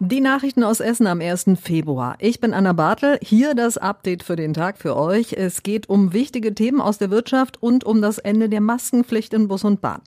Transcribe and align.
Die 0.00 0.20
Nachrichten 0.20 0.62
aus 0.62 0.78
Essen 0.78 1.08
am 1.08 1.20
1. 1.20 1.46
Februar. 1.60 2.14
Ich 2.20 2.38
bin 2.38 2.54
Anna 2.54 2.72
Bartel. 2.72 3.18
Hier 3.20 3.56
das 3.56 3.78
Update 3.78 4.22
für 4.22 4.36
den 4.36 4.54
Tag 4.54 4.78
für 4.78 4.96
euch. 4.96 5.32
Es 5.32 5.64
geht 5.64 5.88
um 5.88 6.12
wichtige 6.12 6.54
Themen 6.54 6.80
aus 6.80 6.98
der 6.98 7.10
Wirtschaft 7.10 7.60
und 7.60 7.82
um 7.82 8.00
das 8.00 8.18
Ende 8.18 8.48
der 8.48 8.60
Maskenpflicht 8.60 9.34
in 9.34 9.48
Bus 9.48 9.64
und 9.64 9.80
Bahn. 9.80 10.00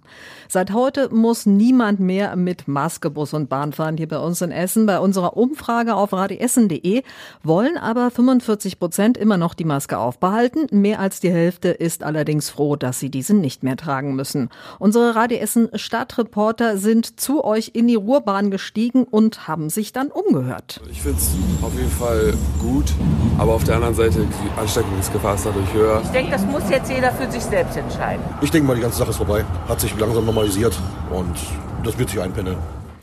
Seit 0.47 0.71
heute 0.71 1.13
muss 1.13 1.45
niemand 1.45 1.99
mehr 1.99 2.37
mit 2.37 2.69
Maske 2.69 3.09
Bus 3.09 3.33
und 3.33 3.49
Bahn 3.49 3.73
fahren 3.73 3.97
hier 3.97 4.07
bei 4.07 4.19
uns 4.19 4.41
in 4.41 4.51
Essen. 4.51 4.85
Bei 4.85 4.97
unserer 4.97 5.35
Umfrage 5.35 5.93
auf 5.93 6.13
radioessen.de 6.13 7.03
wollen 7.43 7.77
aber 7.77 8.11
45 8.11 8.79
Prozent 8.79 9.17
immer 9.17 9.35
noch 9.35 9.53
die 9.53 9.65
Maske 9.65 9.97
aufbehalten. 9.97 10.67
Mehr 10.71 11.01
als 11.01 11.19
die 11.19 11.31
Hälfte 11.31 11.67
ist 11.67 12.03
allerdings 12.03 12.49
froh, 12.49 12.77
dass 12.77 13.01
sie 13.01 13.09
diese 13.09 13.33
nicht 13.33 13.61
mehr 13.63 13.75
tragen 13.75 14.15
müssen. 14.15 14.51
Unsere 14.79 15.15
Radio 15.15 15.39
Essen 15.39 15.67
Stadtreporter 15.73 16.77
sind 16.77 17.19
zu 17.19 17.43
euch 17.43 17.71
in 17.73 17.89
die 17.89 17.95
Ruhrbahn 17.95 18.51
gestiegen 18.51 19.03
und 19.03 19.49
haben 19.49 19.69
sich 19.69 19.80
sich 19.81 19.93
dann 19.93 20.09
umgehört. 20.09 20.79
Ich 20.91 21.01
finde 21.01 21.17
es 21.17 21.31
auf 21.63 21.73
jeden 21.73 21.89
Fall 21.89 22.33
gut, 22.59 22.93
aber 23.39 23.53
auf 23.53 23.63
der 23.63 23.75
anderen 23.75 23.95
Seite, 23.95 24.19
die 24.25 24.59
Ansteckungsgefahr 24.59 25.35
ist 25.35 25.45
dadurch 25.45 25.73
höher. 25.73 26.01
Ich 26.03 26.09
denke, 26.09 26.31
das 26.31 26.45
muss 26.45 26.69
jetzt 26.69 26.89
jeder 26.89 27.11
für 27.11 27.29
sich 27.31 27.41
selbst 27.41 27.77
entscheiden. 27.77 28.23
Ich 28.41 28.51
denke 28.51 28.67
mal, 28.67 28.75
die 28.75 28.81
ganze 28.81 28.99
Sache 28.99 29.09
ist 29.09 29.17
vorbei. 29.17 29.43
Hat 29.67 29.81
sich 29.81 29.97
langsam 29.97 30.25
normalisiert 30.25 30.77
und 31.09 31.35
das 31.83 31.97
wird 31.97 32.09
sich 32.09 32.21
einpendeln. 32.21 32.57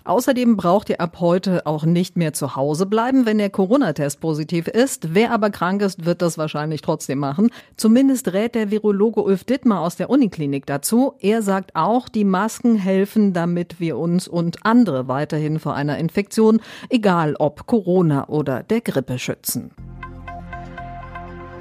Außerdem 0.08 0.56
braucht 0.56 0.88
ihr 0.88 1.02
ab 1.02 1.18
heute 1.20 1.66
auch 1.66 1.84
nicht 1.84 2.16
mehr 2.16 2.32
zu 2.32 2.56
Hause 2.56 2.86
bleiben, 2.86 3.26
wenn 3.26 3.36
der 3.36 3.50
Corona-Test 3.50 4.20
positiv 4.22 4.66
ist. 4.66 5.12
Wer 5.12 5.32
aber 5.32 5.50
krank 5.50 5.82
ist, 5.82 6.06
wird 6.06 6.22
das 6.22 6.38
wahrscheinlich 6.38 6.80
trotzdem 6.80 7.18
machen. 7.18 7.50
Zumindest 7.76 8.32
rät 8.32 8.54
der 8.54 8.70
Virologe 8.70 9.22
Ulf 9.22 9.44
Dittmar 9.44 9.82
aus 9.82 9.96
der 9.96 10.08
Uniklinik 10.08 10.64
dazu. 10.64 11.12
Er 11.20 11.42
sagt 11.42 11.76
auch, 11.76 12.08
die 12.08 12.24
Masken 12.24 12.76
helfen, 12.76 13.34
damit 13.34 13.80
wir 13.80 13.98
uns 13.98 14.26
und 14.26 14.64
andere 14.64 15.08
weiterhin 15.08 15.58
vor 15.58 15.74
einer 15.74 15.98
Infektion, 15.98 16.62
egal 16.88 17.36
ob 17.38 17.66
Corona 17.66 18.28
oder 18.28 18.62
der 18.62 18.80
Grippe, 18.80 19.18
schützen. 19.18 19.72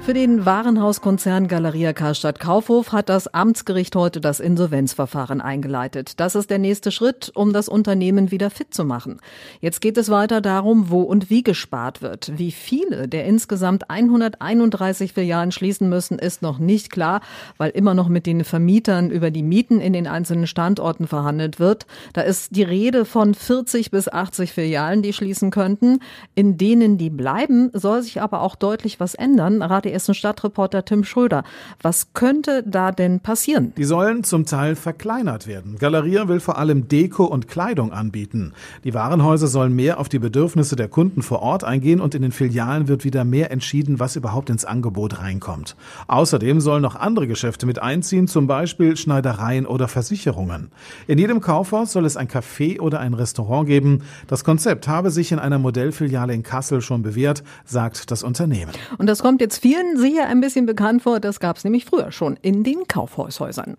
Für 0.08 0.14
den 0.14 0.46
Warenhauskonzern 0.46 1.48
Galeria 1.48 1.92
Karstadt 1.92 2.40
Kaufhof 2.40 2.92
hat 2.92 3.10
das 3.10 3.28
Amtsgericht 3.34 3.94
heute 3.94 4.22
das 4.22 4.40
Insolvenzverfahren 4.40 5.42
eingeleitet. 5.42 6.18
Das 6.18 6.34
ist 6.34 6.48
der 6.48 6.58
nächste 6.58 6.90
Schritt, 6.90 7.30
um 7.34 7.52
das 7.52 7.68
Unternehmen 7.68 8.30
wieder 8.30 8.48
fit 8.48 8.72
zu 8.72 8.86
machen. 8.86 9.20
Jetzt 9.60 9.82
geht 9.82 9.98
es 9.98 10.08
weiter 10.08 10.40
darum, 10.40 10.88
wo 10.88 11.02
und 11.02 11.28
wie 11.28 11.42
gespart 11.42 12.00
wird. 12.00 12.32
Wie 12.38 12.52
viele 12.52 13.06
der 13.06 13.26
insgesamt 13.26 13.90
131 13.90 15.12
Filialen 15.12 15.52
schließen 15.52 15.90
müssen, 15.90 16.18
ist 16.18 16.40
noch 16.40 16.58
nicht 16.58 16.90
klar, 16.90 17.20
weil 17.58 17.68
immer 17.72 17.92
noch 17.92 18.08
mit 18.08 18.24
den 18.24 18.44
Vermietern 18.44 19.10
über 19.10 19.30
die 19.30 19.42
Mieten 19.42 19.78
in 19.78 19.92
den 19.92 20.06
einzelnen 20.06 20.46
Standorten 20.46 21.06
verhandelt 21.06 21.60
wird. 21.60 21.84
Da 22.14 22.22
ist 22.22 22.56
die 22.56 22.62
Rede 22.62 23.04
von 23.04 23.34
40 23.34 23.90
bis 23.90 24.08
80 24.08 24.54
Filialen, 24.54 25.02
die 25.02 25.12
schließen 25.12 25.50
könnten. 25.50 25.98
In 26.34 26.56
denen, 26.56 26.96
die 26.96 27.10
bleiben, 27.10 27.68
soll 27.74 28.00
sich 28.00 28.22
aber 28.22 28.40
auch 28.40 28.56
deutlich 28.56 29.00
was 29.00 29.14
ändern. 29.14 29.60
Rate 29.60 29.97
Essen-Stadtreporter 29.98 30.84
Tim 30.84 31.02
Schröder. 31.02 31.42
Was 31.82 32.12
könnte 32.14 32.62
da 32.64 32.92
denn 32.92 33.18
passieren? 33.18 33.72
Die 33.76 33.82
sollen 33.82 34.22
zum 34.22 34.46
Teil 34.46 34.76
verkleinert 34.76 35.48
werden. 35.48 35.76
Galeria 35.76 36.28
will 36.28 36.38
vor 36.38 36.56
allem 36.56 36.86
Deko 36.86 37.24
und 37.24 37.48
Kleidung 37.48 37.92
anbieten. 37.92 38.52
Die 38.84 38.94
Warenhäuser 38.94 39.48
sollen 39.48 39.74
mehr 39.74 39.98
auf 39.98 40.08
die 40.08 40.20
Bedürfnisse 40.20 40.76
der 40.76 40.86
Kunden 40.86 41.22
vor 41.22 41.42
Ort 41.42 41.64
eingehen 41.64 42.00
und 42.00 42.14
in 42.14 42.22
den 42.22 42.30
Filialen 42.30 42.86
wird 42.86 43.02
wieder 43.04 43.24
mehr 43.24 43.50
entschieden, 43.50 43.98
was 43.98 44.14
überhaupt 44.14 44.50
ins 44.50 44.64
Angebot 44.64 45.20
reinkommt. 45.20 45.74
Außerdem 46.06 46.60
sollen 46.60 46.82
noch 46.82 46.94
andere 46.94 47.26
Geschäfte 47.26 47.66
mit 47.66 47.80
einziehen, 47.80 48.28
zum 48.28 48.46
Beispiel 48.46 48.96
Schneidereien 48.96 49.66
oder 49.66 49.88
Versicherungen. 49.88 50.70
In 51.08 51.18
jedem 51.18 51.40
Kaufhaus 51.40 51.92
soll 51.92 52.04
es 52.04 52.16
ein 52.16 52.28
Café 52.28 52.78
oder 52.78 53.00
ein 53.00 53.14
Restaurant 53.14 53.66
geben. 53.66 54.02
Das 54.28 54.44
Konzept 54.44 54.86
habe 54.86 55.10
sich 55.10 55.32
in 55.32 55.40
einer 55.40 55.58
Modellfiliale 55.58 56.34
in 56.34 56.44
Kassel 56.44 56.82
schon 56.82 57.02
bewährt, 57.02 57.42
sagt 57.64 58.10
das 58.10 58.22
Unternehmen. 58.22 58.72
Und 58.98 59.06
das 59.06 59.22
kommt 59.22 59.40
jetzt 59.40 59.58
vielen 59.78 59.96
sicher 59.96 60.26
ein 60.26 60.40
bisschen 60.40 60.66
bekannt 60.66 61.02
vor. 61.02 61.20
Das 61.20 61.40
gab 61.40 61.56
es 61.56 61.64
nämlich 61.64 61.84
früher 61.84 62.10
schon 62.12 62.36
in 62.42 62.64
den 62.64 62.86
Kaufhaushäusern. 62.88 63.76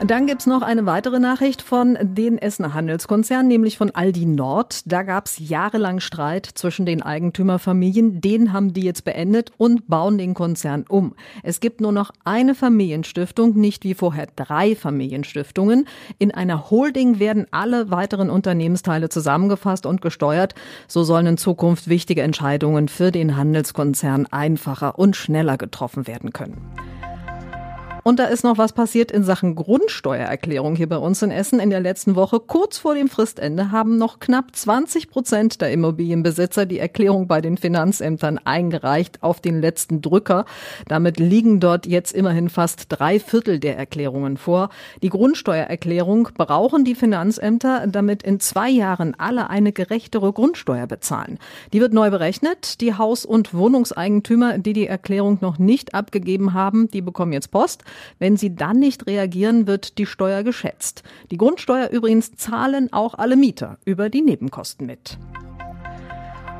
Dann 0.00 0.26
gibt's 0.26 0.46
noch 0.46 0.60
eine 0.60 0.84
weitere 0.86 1.18
Nachricht 1.18 1.62
von 1.62 1.96
den 2.02 2.36
Essener 2.36 2.74
Handelskonzernen, 2.74 3.48
nämlich 3.48 3.78
von 3.78 3.90
Aldi 3.92 4.26
Nord. 4.26 4.82
Da 4.84 5.02
gab's 5.02 5.38
jahrelang 5.38 6.00
Streit 6.00 6.46
zwischen 6.46 6.84
den 6.84 7.00
Eigentümerfamilien. 7.00 8.20
Den 8.20 8.52
haben 8.52 8.74
die 8.74 8.82
jetzt 8.82 9.04
beendet 9.04 9.52
und 9.56 9.88
bauen 9.88 10.18
den 10.18 10.34
Konzern 10.34 10.84
um. 10.88 11.14
Es 11.42 11.60
gibt 11.60 11.80
nur 11.80 11.92
noch 11.92 12.10
eine 12.24 12.54
Familienstiftung, 12.54 13.54
nicht 13.54 13.84
wie 13.84 13.94
vorher 13.94 14.26
drei 14.36 14.76
Familienstiftungen. 14.76 15.86
In 16.18 16.32
einer 16.32 16.70
Holding 16.70 17.18
werden 17.18 17.46
alle 17.50 17.90
weiteren 17.90 18.28
Unternehmensteile 18.28 19.08
zusammengefasst 19.08 19.86
und 19.86 20.02
gesteuert. 20.02 20.54
So 20.86 21.04
sollen 21.04 21.26
in 21.26 21.36
Zukunft 21.38 21.88
wichtige 21.88 22.22
Entscheidungen 22.22 22.88
für 22.88 23.10
den 23.10 23.36
Handelskonzern 23.36 24.26
einfacher 24.26 24.98
und 24.98 25.16
schneller 25.16 25.56
getroffen 25.56 26.06
werden 26.06 26.32
können. 26.32 26.60
Und 28.04 28.18
da 28.18 28.26
ist 28.26 28.44
noch 28.44 28.58
was 28.58 28.74
passiert 28.74 29.10
in 29.10 29.24
Sachen 29.24 29.54
Grundsteuererklärung 29.54 30.76
hier 30.76 30.90
bei 30.90 30.98
uns 30.98 31.22
in 31.22 31.30
Essen 31.30 31.58
in 31.58 31.70
der 31.70 31.80
letzten 31.80 32.16
Woche. 32.16 32.38
Kurz 32.38 32.76
vor 32.76 32.94
dem 32.94 33.08
Fristende 33.08 33.70
haben 33.70 33.96
noch 33.96 34.20
knapp 34.20 34.54
20 34.54 35.08
Prozent 35.08 35.62
der 35.62 35.72
Immobilienbesitzer 35.72 36.66
die 36.66 36.78
Erklärung 36.78 37.28
bei 37.28 37.40
den 37.40 37.56
Finanzämtern 37.56 38.38
eingereicht 38.44 39.22
auf 39.22 39.40
den 39.40 39.58
letzten 39.58 40.02
Drücker. 40.02 40.44
Damit 40.86 41.18
liegen 41.18 41.60
dort 41.60 41.86
jetzt 41.86 42.12
immerhin 42.12 42.50
fast 42.50 42.88
drei 42.90 43.18
Viertel 43.18 43.58
der 43.58 43.78
Erklärungen 43.78 44.36
vor. 44.36 44.68
Die 45.02 45.08
Grundsteuererklärung 45.08 46.28
brauchen 46.36 46.84
die 46.84 46.94
Finanzämter, 46.94 47.86
damit 47.86 48.22
in 48.22 48.38
zwei 48.38 48.68
Jahren 48.68 49.14
alle 49.16 49.48
eine 49.48 49.72
gerechtere 49.72 50.30
Grundsteuer 50.34 50.86
bezahlen. 50.86 51.38
Die 51.72 51.80
wird 51.80 51.94
neu 51.94 52.10
berechnet. 52.10 52.82
Die 52.82 52.92
Haus- 52.92 53.24
und 53.24 53.54
Wohnungseigentümer, 53.54 54.58
die 54.58 54.74
die 54.74 54.88
Erklärung 54.88 55.38
noch 55.40 55.58
nicht 55.58 55.94
abgegeben 55.94 56.52
haben, 56.52 56.90
die 56.90 57.00
bekommen 57.00 57.32
jetzt 57.32 57.50
Post. 57.50 57.82
Wenn 58.18 58.36
sie 58.36 58.54
dann 58.54 58.78
nicht 58.78 59.06
reagieren, 59.06 59.66
wird 59.66 59.98
die 59.98 60.06
Steuer 60.06 60.42
geschätzt. 60.42 61.02
Die 61.30 61.36
Grundsteuer 61.36 61.90
übrigens 61.90 62.34
zahlen 62.36 62.92
auch 62.92 63.14
alle 63.14 63.36
Mieter 63.36 63.78
über 63.84 64.10
die 64.10 64.22
Nebenkosten 64.22 64.86
mit. 64.86 65.18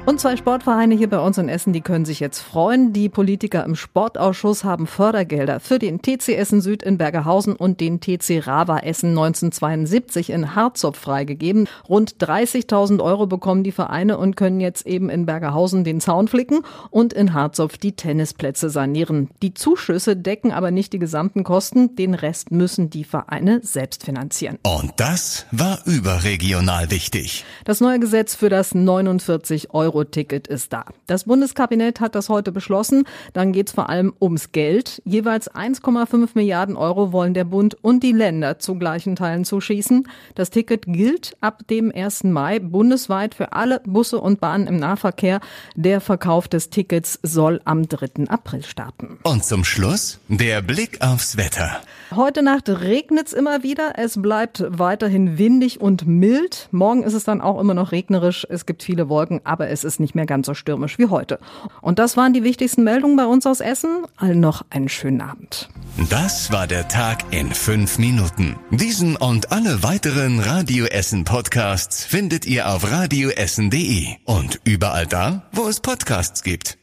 Und 0.06 0.20
zwei 0.20 0.36
Sportvereine 0.36 0.94
hier 0.94 1.08
bei 1.08 1.18
uns 1.18 1.38
in 1.38 1.48
Essen, 1.48 1.72
die 1.72 1.80
können 1.80 2.04
sich 2.04 2.20
jetzt 2.20 2.40
freuen. 2.40 2.92
Die 2.92 3.08
Politiker 3.08 3.64
im 3.64 3.74
Sportausschuss 3.74 4.62
haben 4.62 4.86
Fördergelder 4.86 5.60
für 5.60 5.78
den 5.78 6.02
TC 6.02 6.36
Essen 6.36 6.60
Süd 6.60 6.82
in 6.82 6.98
Bergerhausen 6.98 7.56
und 7.56 7.80
den 7.80 8.00
TC 8.00 8.46
Rava 8.46 8.80
Essen 8.80 9.10
1972 9.10 10.28
in 10.28 10.54
Harzopf 10.54 10.98
freigegeben. 10.98 11.68
Rund 11.88 12.16
30.000 12.16 13.02
Euro 13.02 13.26
bekommen 13.26 13.64
die 13.64 13.72
Vereine 13.72 14.18
und 14.18 14.36
können 14.36 14.60
jetzt 14.60 14.86
eben 14.86 15.08
in 15.08 15.24
Bergerhausen 15.24 15.84
den 15.84 16.02
Zaun 16.02 16.28
flicken 16.28 16.60
und 16.90 17.14
in 17.14 17.32
Harzopf 17.32 17.78
die 17.78 17.92
Tennisplätze 17.92 18.68
sanieren. 18.68 19.30
Die 19.40 19.54
Zuschüsse 19.54 20.16
decken 20.16 20.52
aber 20.52 20.70
nicht 20.70 20.92
die 20.92 20.98
gesamten 20.98 21.44
Kosten. 21.44 21.96
Den 21.96 22.12
Rest 22.12 22.50
müssen 22.50 22.90
die 22.90 23.04
Vereine 23.04 23.60
selbst 23.62 24.04
finanzieren. 24.04 24.58
Und 24.64 24.92
das 24.98 25.46
war 25.50 25.78
überregional 25.86 26.90
wichtig. 26.90 27.46
Das 27.64 27.80
neue 27.80 28.00
Gesetz 28.00 28.34
für 28.34 28.50
das 28.50 28.74
49 28.74 29.72
Euro 29.72 29.93
Euro-Ticket 29.94 30.48
ist 30.48 30.72
da. 30.72 30.84
Das 31.06 31.24
Bundeskabinett 31.24 32.00
hat 32.00 32.14
das 32.14 32.28
heute 32.28 32.52
beschlossen. 32.52 33.04
Dann 33.32 33.52
geht 33.52 33.68
es 33.68 33.74
vor 33.74 33.88
allem 33.88 34.12
ums 34.20 34.52
Geld. 34.52 35.00
Jeweils 35.04 35.50
1,5 35.50 36.30
Milliarden 36.34 36.76
Euro 36.76 37.12
wollen 37.12 37.34
der 37.34 37.44
Bund 37.44 37.76
und 37.80 38.02
die 38.02 38.12
Länder 38.12 38.58
zu 38.58 38.74
gleichen 38.74 39.16
Teilen 39.16 39.44
zuschießen. 39.44 40.08
Das 40.34 40.50
Ticket 40.50 40.84
gilt 40.86 41.36
ab 41.40 41.66
dem 41.70 41.92
1. 41.94 42.24
Mai 42.24 42.58
bundesweit 42.58 43.34
für 43.34 43.52
alle 43.52 43.80
Busse 43.86 44.18
und 44.18 44.40
Bahnen 44.40 44.66
im 44.66 44.76
Nahverkehr. 44.76 45.40
Der 45.76 46.00
Verkauf 46.00 46.48
des 46.48 46.70
Tickets 46.70 47.18
soll 47.22 47.60
am 47.64 47.88
3. 47.88 48.28
April 48.28 48.64
starten. 48.64 49.18
Und 49.22 49.44
zum 49.44 49.64
Schluss 49.64 50.18
der 50.28 50.62
Blick 50.62 51.00
aufs 51.00 51.36
Wetter. 51.36 51.80
Heute 52.14 52.42
Nacht 52.42 52.68
regnet 52.68 53.28
es 53.28 53.32
immer 53.32 53.62
wieder. 53.62 53.94
Es 53.96 54.20
bleibt 54.20 54.64
weiterhin 54.68 55.38
windig 55.38 55.80
und 55.80 56.06
mild. 56.06 56.68
Morgen 56.70 57.02
ist 57.02 57.14
es 57.14 57.24
dann 57.24 57.40
auch 57.40 57.60
immer 57.60 57.74
noch 57.74 57.92
regnerisch. 57.92 58.46
Es 58.48 58.66
gibt 58.66 58.82
viele 58.82 59.08
Wolken, 59.08 59.40
aber 59.44 59.68
ist 59.84 60.00
nicht 60.00 60.14
mehr 60.14 60.26
ganz 60.26 60.46
so 60.46 60.54
stürmisch 60.54 60.98
wie 60.98 61.06
heute. 61.06 61.38
Und 61.80 61.98
das 61.98 62.16
waren 62.16 62.32
die 62.32 62.42
wichtigsten 62.42 62.84
Meldungen 62.84 63.16
bei 63.16 63.26
uns 63.26 63.46
aus 63.46 63.60
Essen. 63.60 64.04
Allen 64.16 64.40
noch 64.40 64.64
einen 64.70 64.88
schönen 64.88 65.20
Abend. 65.20 65.68
Das 66.10 66.50
war 66.50 66.66
der 66.66 66.88
Tag 66.88 67.24
in 67.30 67.52
fünf 67.52 67.98
Minuten. 67.98 68.56
Diesen 68.70 69.16
und 69.16 69.52
alle 69.52 69.82
weiteren 69.82 70.40
Radio 70.40 70.86
Essen 70.86 71.24
Podcasts 71.24 72.04
findet 72.04 72.46
ihr 72.46 72.68
auf 72.68 72.90
radioessen.de 72.90 74.08
und 74.24 74.60
überall 74.64 75.06
da, 75.06 75.42
wo 75.52 75.68
es 75.68 75.80
Podcasts 75.80 76.42
gibt. 76.42 76.78